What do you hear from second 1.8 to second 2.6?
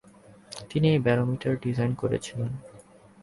করেছিলেন।